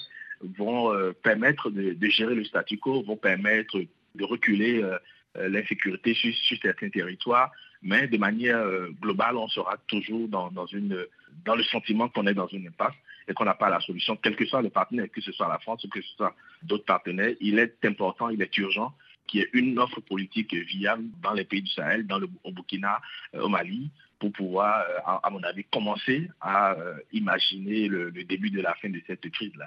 [0.57, 3.81] vont euh, permettre de, gérer le statu quo, vont permettre
[4.15, 4.97] de reculer euh,
[5.49, 6.33] l'insécurité sur,
[6.63, 7.51] certains territoires,
[7.83, 8.65] mais de manière
[9.03, 11.05] globale, on sera toujours dans, une,
[11.45, 12.95] dans le sentiment qu'on est dans une impasse
[13.29, 15.59] et qu'on n'a pas la solution, quel que soit le partenaire, que ce soit la
[15.59, 18.95] France ou que ce soit d'autres partenaires, il est important, il est urgent
[19.27, 22.53] qu'il y ait une offre politique viable dans les pays du Sahel, dans le, au
[22.53, 23.01] Burkina,
[23.35, 28.51] euh, au Mali, pour pouvoir, euh, à, mon avis, commencer à euh, imaginer le, début
[28.51, 29.67] de la fin de cette crise-là.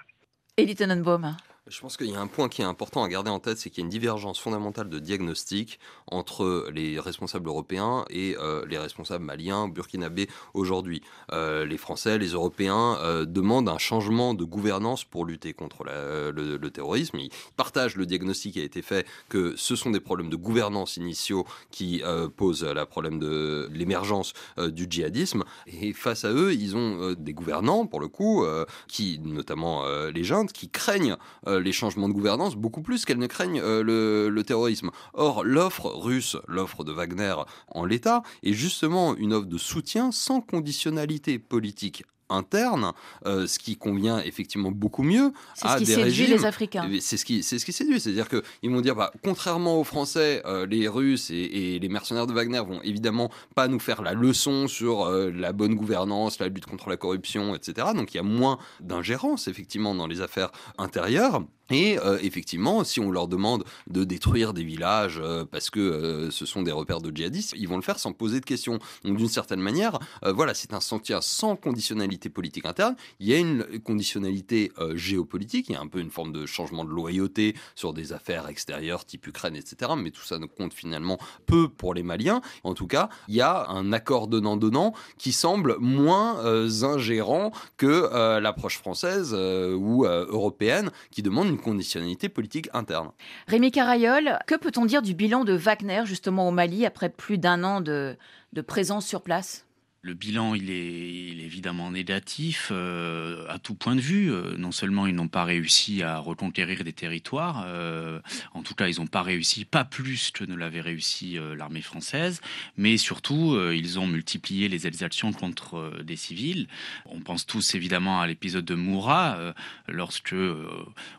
[0.57, 1.35] Elie Tenenbaum.
[1.69, 3.69] Je pense qu'il y a un point qui est important à garder en tête, c'est
[3.69, 8.79] qu'il y a une divergence fondamentale de diagnostic entre les responsables européens et euh, les
[8.79, 11.03] responsables maliens, burkinabés aujourd'hui.
[11.31, 16.69] Euh, les Français, les Européens euh, demandent un changement de gouvernance pour lutter contre le,
[16.71, 17.19] terrorisme.
[17.19, 20.97] Ils partagent le diagnostic qui a été fait que ce sont des problèmes de gouvernance
[20.97, 22.01] initiaux qui
[22.37, 25.43] posent le problème de l'émergence du djihadisme.
[25.67, 28.45] Et face à eux, ils ont des gouvernants, pour le coup,
[28.87, 31.17] qui, notamment les jeunes, qui craignent
[31.59, 33.83] les changements de gouvernance beaucoup plus qu'elles ne craignent euh,
[34.29, 34.91] le, terrorisme.
[35.13, 37.35] Or, l'offre russe, l'offre de Wagner
[37.69, 42.93] en l'état, est justement une offre de soutien sans conditionnalité politique interne,
[43.25, 46.89] euh, ce qui convient effectivement beaucoup mieux à ce qui séduit les Africains.
[46.99, 50.43] C'est ce qui, c'est ce qui séduit, c'est-à-dire qu'ils vont dire, bah, contrairement aux Français,
[50.69, 55.09] les Russes et, les mercenaires de Wagner vont évidemment pas nous faire la leçon sur
[55.09, 57.87] la bonne gouvernance, la lutte contre la corruption, etc.
[57.95, 61.43] Donc il y a moins d'ingérence effectivement dans les affaires intérieures.
[61.69, 66.31] Et euh, effectivement, si on leur demande de détruire des villages euh, parce que euh,
[66.31, 68.79] ce sont des repères de djihadistes, ils vont le faire sans poser de questions.
[69.03, 72.95] Donc d'une certaine manière, voilà, c'est un sentier sans conditionnalité politique interne.
[73.19, 76.85] Il y a une conditionnalité géopolitique, il y a un peu une forme de changement
[76.85, 79.91] de loyauté sur des affaires extérieures type Ukraine, etc.
[79.97, 82.41] Mais tout ça ne compte finalement peu pour les Maliens.
[82.63, 86.45] En tout cas, il y a un accord donnant-donnant qui semble moins
[86.83, 93.11] ingérant que l'approche française ou européenne qui demande une conditionnalité politique interne.
[93.47, 97.63] Rémi Carayol, que peut-on dire du bilan de Wagner justement au Mali après plus d'un
[97.63, 98.17] an de
[98.65, 99.65] présence sur place?
[100.01, 104.31] Le bilan, il est, évidemment négatif euh, à tout point de vue.
[104.31, 108.19] Euh, non seulement ils n'ont pas réussi à reconquérir des territoires, euh,
[108.53, 112.39] en tout cas ils n'ont pas réussi, pas plus que ne l'avait réussi l'armée française,
[112.77, 116.67] mais surtout ils ont multiplié les exactions contre des civils.
[117.07, 119.53] On pense tous évidemment à l'épisode de Moura,
[119.87, 120.35] lorsque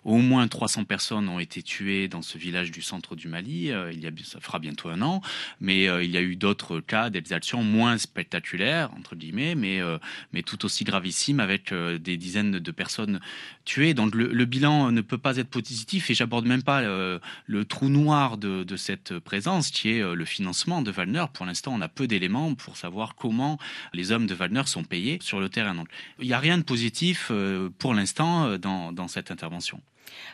[0.05, 3.73] au moins 300 personnes ont été tuées dans ce village du centre du Mali.
[3.93, 5.21] il y a, ça fera bientôt un an,
[5.61, 9.99] mais il y a eu d'autres cas d'exactions moins spectaculaires entre guillemets, mais, euh,
[10.33, 13.21] mais tout aussi gravissime avec euh, des dizaines de personnes
[13.65, 13.95] tuées.
[13.95, 17.89] Donc le, bilan ne peut pas être positif et j'aborde même pas euh, le trou
[17.89, 21.25] noir de, cette présence qui est le financement de Wagner.
[21.33, 23.59] Pour l'instant, on a peu d'éléments pour savoir comment
[23.93, 25.75] les hommes de Wagner sont payés sur le terrain.
[25.75, 27.31] Donc il n'y a rien de positif
[27.79, 29.81] pour l'instant dans, dans cette intervention.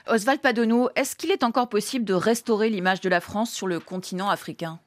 [0.06, 3.80] Oswald Padonou, est-ce qu'il est encore possible de restaurer l'image de la France sur le
[3.80, 4.80] continent africain?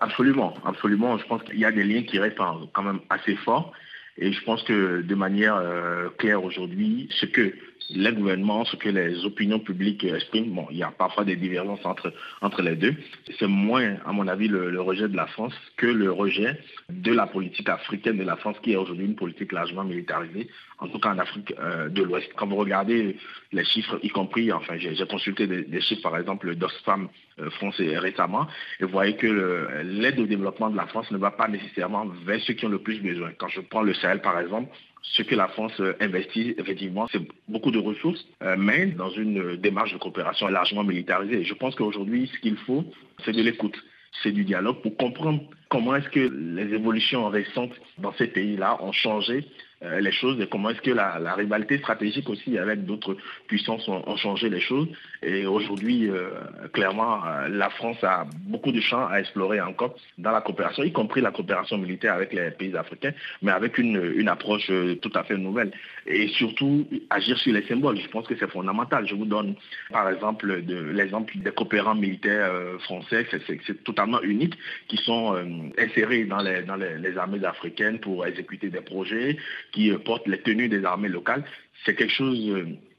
[0.00, 1.18] Absolument, absolument.
[1.18, 2.38] Je pense qu'il y a des liens qui restent
[2.72, 3.72] quand même assez forts.
[4.18, 7.54] Et je pense que de manière euh, claire aujourd'hui, ce que
[7.92, 11.84] les gouvernements, ce que les opinions publiques expriment, bon, il y a parfois des divergences
[11.84, 12.94] entre, entre les deux.
[13.38, 17.26] C'est moins, à mon avis, le, rejet de la France que le rejet de la
[17.26, 20.48] politique africaine de la France, qui est aujourd'hui une politique largement militarisée,
[20.78, 22.30] en tout cas en Afrique euh, de l'Ouest.
[22.36, 23.16] Quand vous regardez
[23.52, 27.08] les chiffres, y compris, enfin, j'ai consulté des, chiffres, par exemple, d'Oxfam
[27.40, 28.46] euh, français récemment,
[28.78, 32.40] et vous voyez que l'aide au développement de la France ne va pas nécessairement vers
[32.42, 33.32] ceux qui ont le plus besoin.
[33.36, 34.70] Quand je prends le Sahel, par exemple,
[35.02, 39.56] ce que la France euh, investit, effectivement, c'est beaucoup de ressources, euh, mais dans une
[39.56, 41.44] démarche de coopération largement militarisée.
[41.44, 42.84] Je pense qu'aujourd'hui, ce qu'il faut,
[43.24, 43.76] c'est de l'écoute,
[44.22, 48.92] c'est du dialogue pour comprendre comment est-ce que les évolutions récentes dans ces pays-là ont
[48.92, 49.46] changé
[49.82, 54.16] euh, les choses et comment est-ce que la, rivalité stratégique aussi avec d'autres puissances ont,
[54.16, 54.88] changé les choses.
[55.22, 56.30] Et aujourd'hui, euh,
[56.72, 60.92] clairement, euh, la France a beaucoup de champs à explorer encore dans la coopération, y
[60.92, 64.70] compris la coopération militaire avec les pays africains, mais avec une, approche
[65.02, 65.72] tout à fait nouvelle.
[66.06, 67.98] Et surtout, agir sur les symboles.
[68.00, 69.06] Je pense que c'est fondamental.
[69.08, 69.56] Je vous donne,
[69.90, 74.54] par exemple, l'exemple des coopérants militaires français, c'est totalement unique,
[74.88, 75.34] qui sont
[75.78, 79.36] insérés dans les armées africaines pour exécuter des projets,
[79.72, 81.44] qui portent les tenues des armées locales
[81.84, 82.38] c'est quelque chose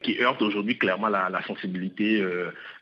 [0.01, 2.19] qui heurte aujourd'hui clairement la, sensibilité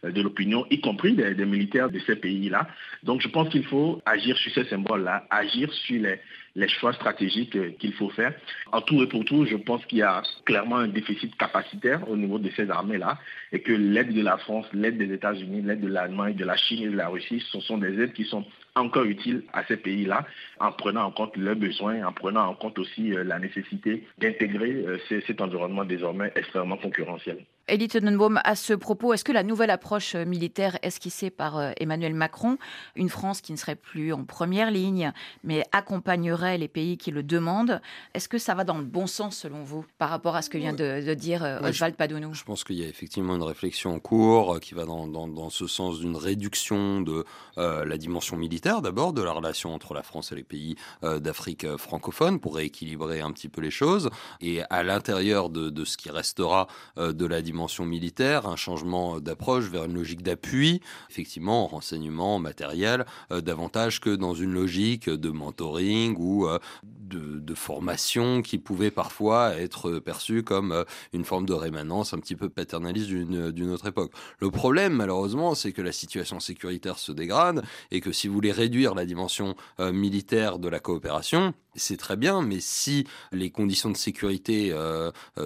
[0.03, 2.67] de l'opinion, y compris des, militaires de ces pays-là.
[3.03, 6.19] Donc je pense qu'il faut agir sur ces symboles-là, agir sur les,
[6.55, 8.33] les choix stratégiques euh, qu'il faut faire.
[8.71, 12.17] En tout et pour tout, je pense qu'il y a clairement un déficit capacitaire au
[12.17, 13.17] niveau de ces armées-là
[13.51, 16.83] et que l'aide de la France, l'aide des États-Unis, l'aide de l'Allemagne, de la Chine
[16.83, 18.45] et de la Russie, ce sont des aides qui sont
[18.79, 20.25] encore utiles à ces pays-là
[20.59, 24.71] en prenant en compte leurs besoins, en prenant en compte aussi euh, la nécessité d'intégrer
[24.71, 27.45] euh, cet environnement désormais extrêmement concurrentiel.
[27.69, 32.13] Elie Tenenbaum, à ce propos, est-ce que la nouvelle approche militaire esquissée par euh, Emmanuel
[32.13, 32.57] Macron,
[32.95, 35.11] une France qui ne serait plus en première ligne,
[35.43, 37.81] mais accompagnerait les pays qui le demandent,
[38.13, 40.57] est-ce que ça va dans le bon sens selon vous par rapport à ce que
[40.57, 43.99] vient de, dire euh, Oswald Padounou Je pense qu'il y a effectivement une réflexion en
[43.99, 47.25] cours euh, qui va dans, dans, ce sens d'une réduction de
[47.57, 52.39] la dimension militaire d'abord, de la relation entre la France et les pays d'Afrique francophone
[52.39, 54.09] pour rééquilibrer un petit peu les choses.
[54.41, 59.65] Et à l'intérieur de, de, ce qui restera de la dimension militaire, un changement d'approche
[59.65, 66.15] vers une logique d'appui, effectivement, renseignement, matériel, euh, davantage que dans une logique de mentoring
[66.17, 72.13] ou euh, de, formation qui pouvait parfois être perçue comme euh, une forme de rémanence
[72.13, 74.11] un petit peu paternaliste d'une autre époque.
[74.39, 78.51] Le problème, malheureusement, c'est que la situation sécuritaire se dégrade et que si vous voulez
[78.51, 83.97] réduire la dimension militaire de la coopération, c'est très bien, mais si les conditions de
[83.97, 84.69] sécurité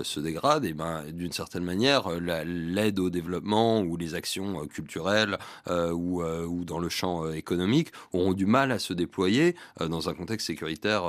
[0.04, 4.62] se dégradent, et eh ben d'une certaine manière, euh, l'aide au développement ou les actions
[4.62, 5.38] euh, culturelles
[5.68, 10.14] euh, ou, ou, dans le champ économique auront du mal à se déployer dans un
[10.14, 11.04] contexte sécuritaire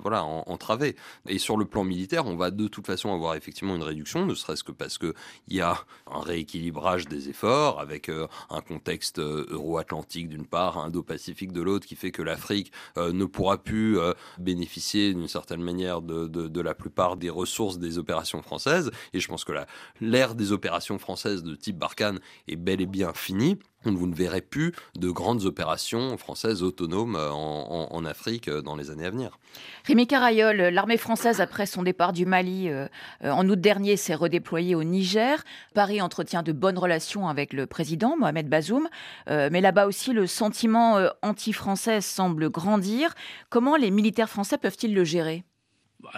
[0.00, 0.96] voilà, entravé.
[1.28, 4.34] Et sur le plan militaire, on va de toute façon avoir effectivement une réduction, ne
[4.34, 5.12] serait-ce que parce qu'il
[5.48, 5.78] y a
[6.10, 12.10] un rééquilibrage des efforts avec un contexte euro-atlantique d'une part, indo-pacifique de l'autre, qui fait
[12.10, 13.98] que l'Afrique ne pourra plus
[14.38, 18.90] bénéficier d'une certaine manière de, de, la plupart des ressources des opérations françaises.
[19.12, 19.52] Et je pense que
[20.00, 23.58] l'ère des opérations françaises de type Barkhane est bel et bien finie.
[23.94, 28.90] Vous ne verrez plus de grandes opérations françaises autonomes euh, en, Afrique euh, dans les
[28.90, 29.38] années à venir.
[29.84, 32.88] Rémi Carayol, l'armée française, après son départ du Mali euh,
[33.22, 35.44] en août dernier, s'est redéployée au Niger.
[35.74, 38.88] Paris entretient de bonnes relations avec le président Mohamed Bazoum,
[39.28, 43.14] mais là-bas aussi, le sentiment anti-français semble grandir.
[43.50, 45.44] Comment les militaires français peuvent-ils le gérer?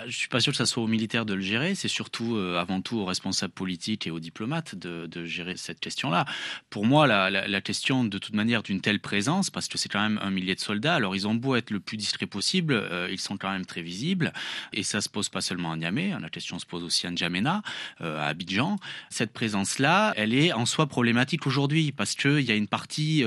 [0.07, 1.75] Je suis pas sûr que ça soit aux militaires de le gérer.
[1.75, 6.25] C'est surtout, euh, avant tout, aux responsables politiques et aux diplomates de, gérer cette question-là.
[6.71, 10.19] Pour moi, la, question, de toute manière, d'une telle présence, parce que c'est quand même
[10.23, 10.95] un millier de soldats.
[10.95, 13.83] Alors, ils ont beau être le plus discret possible, euh, ils sont quand même très
[13.83, 14.33] visibles.
[14.73, 16.13] Et ça se pose pas seulement à Niamey.
[16.13, 17.63] Hein, la question se pose aussi à N'Djamena,
[18.01, 18.77] euh, à Abidjan.
[19.11, 23.25] Cette présence-là, elle est en soi problématique aujourd'hui, parce qu'il y a une partie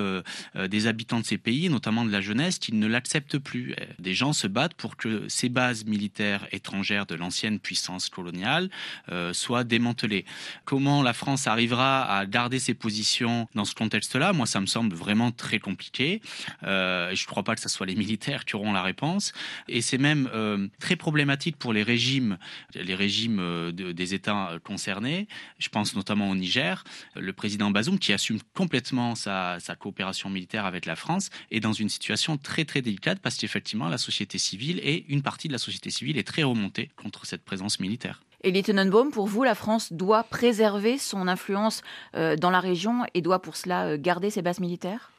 [0.55, 3.75] des habitants de ces pays, notamment de la jeunesse, qui ne l'acceptent plus.
[3.99, 8.69] Des gens se battent pour que ces bases militaires étrangères de l'ancienne puissance coloniale
[9.11, 10.25] euh, soit démantelée.
[10.65, 14.33] Comment la France arrivera à garder ses positions dans ce contexte-là?
[14.33, 16.21] Moi, ça me semble vraiment très compliqué.
[16.63, 19.33] Euh, je ne crois pas que ce soit les militaires qui auront la réponse.
[19.67, 22.37] Et c'est même euh, très problématique pour les régimes,
[22.75, 25.27] les régimes des États concernés.
[25.59, 26.83] Je pense notamment au Niger.
[27.15, 31.73] Le président Bazoum, qui assume complètement sa, sa coopération militaire avec la France, est dans
[31.73, 35.59] une situation très très délicate parce qu'effectivement, la société civile et une partie de la
[35.59, 38.21] société civile est très remonter contre cette présence militaire.
[38.43, 41.81] Et Tenenbaum, pour vous, la France doit préserver son influence
[42.15, 45.11] euh, dans la région et doit pour cela euh, garder ses bases militaires?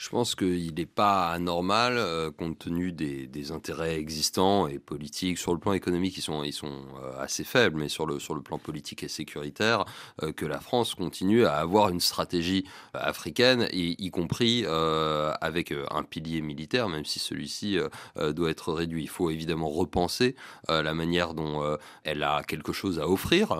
[0.00, 5.36] Je pense qu'il n'est pas anormal, euh, compte tenu des, intérêts existants et politiques.
[5.36, 8.58] Sur le plan économique, ils sont, euh, assez faibles, mais sur le, sur le plan
[8.58, 9.84] politique et sécuritaire,
[10.22, 16.40] euh, que la France continue à avoir une stratégie africaine, y compris avec un pilier
[16.40, 17.78] militaire, même si celui-ci
[18.16, 19.02] doit être réduit.
[19.02, 20.34] Il faut évidemment repenser
[20.68, 23.52] la manière dont elle a quelque chose à offrir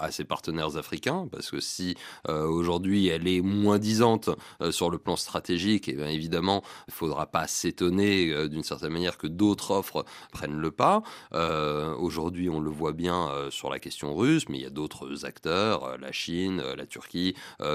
[0.00, 1.96] à ses partenaires africains, parce que si
[2.28, 4.30] aujourd'hui elle est moins disante
[4.70, 8.92] sur le plan stratégique, et bien évidemment, il ne faudra pas s'étonner euh, d'une certaine
[8.92, 11.02] manière que d'autres offres prennent le pas.
[11.32, 14.70] Euh, aujourd'hui, on le voit bien euh, sur la question russe, mais il y a
[14.70, 17.34] d'autres acteurs, la Chine, la Turquie,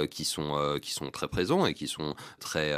[0.09, 0.75] qui, sont,
[1.11, 2.73] très présents et qui sont très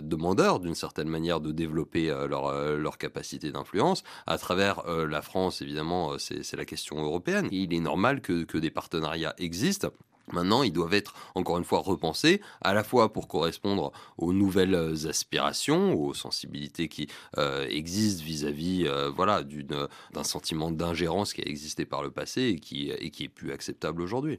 [0.00, 4.04] demandeurs d'une certaine manière de développer leur, capacité d'influence.
[4.26, 7.48] À travers la France, évidemment, c'est la question européenne.
[7.50, 9.90] Il est normal que des partenariats existent.
[10.30, 15.06] Maintenant, ils doivent être encore une fois repensés, à la fois pour correspondre aux nouvelles
[15.08, 17.08] aspirations, aux sensibilités qui
[17.38, 22.60] euh, existent vis-à-vis euh, voilà, d'un sentiment d'ingérence qui a existé par le passé et
[22.60, 24.38] qui est plus acceptable aujourd'hui.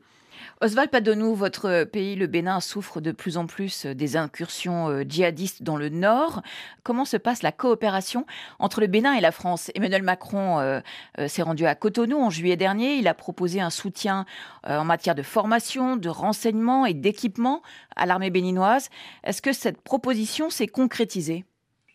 [0.61, 5.63] Oswald Padonou, votre pays, le Bénin, souffre de plus en plus des incursions euh, djihadistes
[5.63, 6.41] dans le nord.
[6.83, 8.25] Comment se passe la coopération
[8.59, 9.71] entre le Bénin et la France?
[9.75, 10.79] Emmanuel Macron euh,
[11.19, 12.95] euh, s'est rendu à Cotonou en juillet dernier.
[12.95, 14.25] Il a proposé un soutien
[14.65, 17.61] en matière de formation, de renseignement et d'équipement
[17.95, 18.89] à l'armée béninoise.
[19.23, 21.45] Est-ce que cette proposition s'est concrétisée?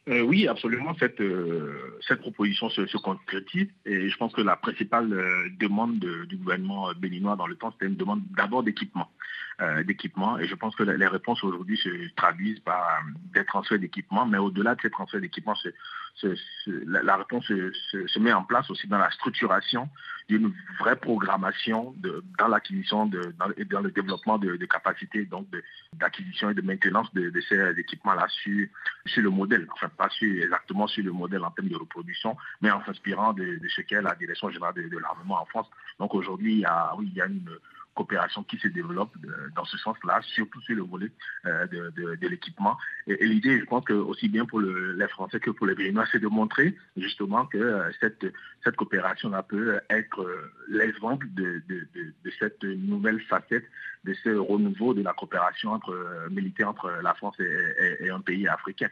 [0.09, 0.95] Euh, oui, absolument.
[0.99, 6.93] Cette, euh, proposition se, concrétise et je pense que la principale euh, demande du gouvernement
[6.95, 9.09] béninois dans le temps, c'était une demande d'abord d'équipement.
[9.85, 10.39] D'équipement.
[10.39, 13.03] Et je pense que les réponses aujourd'hui se traduisent par
[13.35, 15.55] des transferts d'équipement, mais au-delà de ces transferts d'équipement,
[16.87, 19.89] la, réponse se, met en place aussi dans la structuration
[20.29, 21.95] d'une vraie programmation
[22.39, 23.11] dans l'acquisition
[23.57, 25.47] et dans le développement de, capacités donc
[25.95, 28.67] d'acquisition et de maintenance de, ces équipements-là sur,
[29.07, 32.85] sur le modèle, enfin pas exactement sur le modèle en termes de reproduction, mais en
[32.85, 35.67] s'inspirant de, ce qu'est la direction générale de, l'armement en France.
[35.99, 37.49] Donc aujourd'hui, il oui, il y a une
[37.99, 39.13] coopération qui se développe
[39.57, 41.11] dans ce sens-là, surtout sur le volet
[41.47, 41.67] euh,
[42.23, 42.77] de, l'équipement.
[43.09, 46.21] Et, l'idée, je pense que aussi bien pour les Français que pour les Béninois, c'est
[46.21, 51.63] de montrer justement que euh, cette, coopération-là peut être euh, l'exemple de,
[52.39, 53.65] cette nouvelle facette,
[54.05, 58.89] de ce renouveau de la coopération entre militaire entre la France et, un pays africain.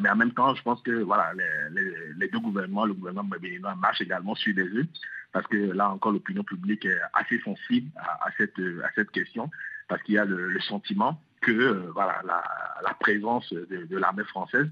[0.00, 1.32] mais en même temps, je pense que voilà,
[1.70, 4.86] les, deux gouvernements, le gouvernement béninois marche également sur des œufs
[5.32, 9.50] parce que là encore l'opinion publique est assez sensible à, cette, à cette question,
[9.86, 14.66] parce qu'il y a le, sentiment que euh, voilà, la, présence de l'armée française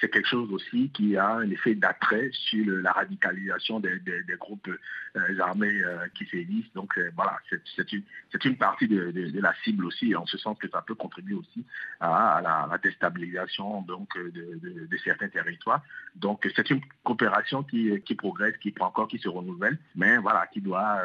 [0.00, 3.98] c'est quelque chose aussi qui a un effet d'attrait sur la radicalisation des,
[4.38, 6.72] groupes euh, armés euh, qui sévissent.
[6.74, 7.38] Donc euh, voilà,
[7.76, 11.64] c'est une, partie de, la cible aussi, en ce sens que ça peut contribuer aussi
[12.00, 15.82] à, la, déstabilisation donc, de, certains territoires.
[16.14, 20.60] Donc c'est une coopération qui, progresse, qui prend encore, qui se renouvelle, mais voilà, qui
[20.60, 21.00] doit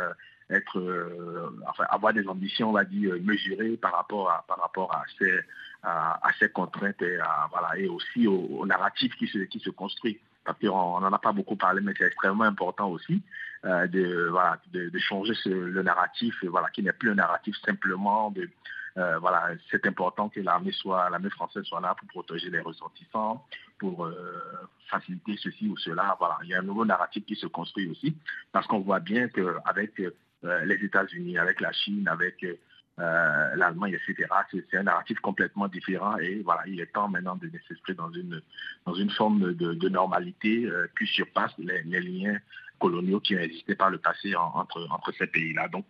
[1.89, 5.39] avoir des ambitions, on va dire, mesurées par rapport à ces
[5.83, 7.17] à, ces contraintes et,
[7.51, 10.19] voilà, et aussi au, narratif qui se, qui se construit.
[10.43, 13.21] Parce qu'on n'en a pas beaucoup parlé, mais c'est extrêmement important aussi
[13.63, 18.49] euh, de, voilà, de, changer le narratif, voilà, qui n'est plus un narratif simplement de,
[18.97, 23.45] euh, voilà, c'est important que l'armée soit, l'armée française soit là pour protéger les ressortissants,
[23.77, 26.15] pour euh, faciliter ceci ou cela.
[26.17, 28.17] Voilà, il y a un nouveau narratif qui se construit aussi,
[28.51, 30.01] parce qu'on voit bien qu'avec
[30.41, 32.43] les États-Unis, avec la Chine, avec
[33.01, 34.29] euh, l'Allemagne, etc.
[34.51, 38.41] C'est un narratif complètement différent et voilà, il est temps maintenant de s'inscrire dans une,
[38.85, 42.37] dans une forme de, normalité euh, qui surpasse les, liens
[42.79, 45.67] coloniaux qui existé par le passé entre, entre ces pays-là.
[45.69, 45.85] Donc,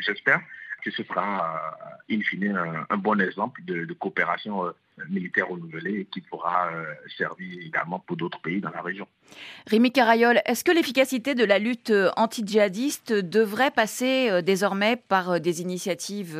[0.00, 0.40] j'espère
[0.82, 1.60] que ce sera,
[2.10, 2.56] euh, in fine,
[2.90, 4.64] un, bon exemple de, coopération
[5.08, 6.70] militaire renouvelée qui pourra
[7.16, 9.06] servir également pour d'autres pays dans la région.
[9.66, 15.30] Rémi Carayol, est-ce que l'efficacité de la lutte euh, anti-djihadiste devrait passer euh, désormais par
[15.32, 16.38] euh, des initiatives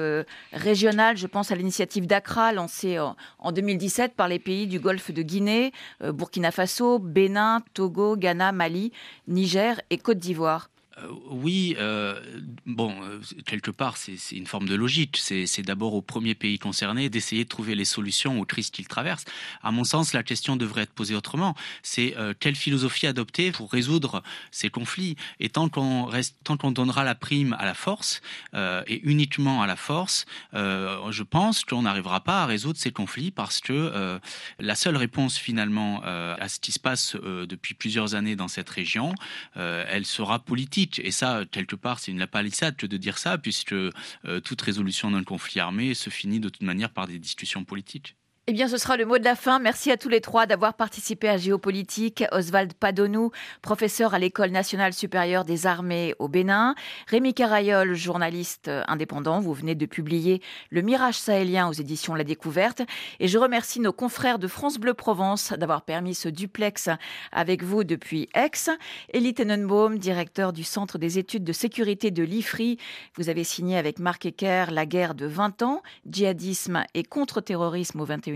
[0.52, 1.16] régionales?
[1.16, 5.72] Je pense à l'initiative d'Accra lancée en 2017 par les pays du Golfe de Guinée,
[6.00, 8.92] Burkina Faso, Bénin, Togo, Ghana, Mali,
[9.26, 10.70] Niger et Côte d'Ivoire.
[10.98, 12.18] Euh, oui, euh,
[12.64, 15.18] bon, euh, quelque part, c'est une forme de logique.
[15.18, 19.24] C'est d'abord au premier pays concerné d'essayer de trouver les solutions aux crises qu'il traverse.
[19.62, 21.54] À mon sens, la question devrait être posée autrement.
[21.82, 25.16] C'est quelle philosophie adopter pour résoudre ces conflits?
[25.40, 26.10] Et tant qu'on
[26.44, 28.20] tant qu'on donnera la prime à la force
[28.54, 33.60] et uniquement à la force, je pense qu'on n'arrivera pas à résoudre ces conflits parce
[33.60, 34.20] que
[34.58, 39.14] la seule réponse finalement à ce qui se passe depuis plusieurs années dans cette région,
[39.54, 40.85] elle sera politique.
[40.98, 45.10] Et ça, quelque part, c'est une palissade que de dire ça, puisque euh, toute résolution
[45.10, 48.16] d'un conflit armé se finit de toute manière par des discussions politiques.
[48.48, 49.58] Eh bien, ce sera le mot de la fin.
[49.58, 52.22] Merci à tous les trois d'avoir participé à Géopolitique.
[52.30, 56.76] Oswald Padonou, professeur à l'École nationale supérieure des armées au Bénin.
[57.08, 59.40] Rémi Carayol, journaliste indépendant.
[59.40, 62.82] Vous venez de publier Le Mirage sahélien aux éditions La Découverte.
[63.18, 66.88] Et je remercie nos confrères de France Bleu Provence d'avoir permis ce duplex
[67.32, 68.70] avec vous depuis Aix.
[69.12, 72.78] Elie Tenenbaum, directeur du Centre des études de sécurité de l'IFRI.
[73.16, 78.04] Vous avez signé avec Marc Ecker La guerre de 20 ans, djihadisme et contre-terrorisme au
[78.04, 78.35] 21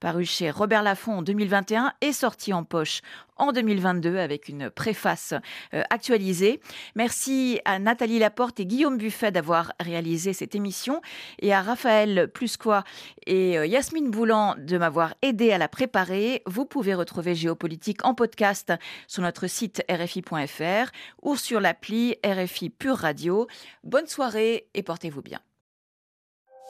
[0.00, 3.00] paru chez Robert Laffont en 2021 et sorti en poche
[3.36, 5.34] en 2022 avec une préface
[5.74, 6.60] euh, actualisée.
[6.96, 11.00] Merci à Nathalie Laporte et Guillaume Buffet d'avoir réalisé cette émission
[11.40, 12.84] et à Raphaël Plusquois
[13.26, 16.42] et euh, Yasmine Boulan de m'avoir aidé à la préparer.
[16.46, 18.72] Vous pouvez retrouver Géopolitique en podcast
[19.06, 20.90] sur notre site rfi.fr
[21.22, 23.46] ou sur l'appli RFI Pure Radio.
[23.84, 25.40] Bonne soirée et portez-vous bien.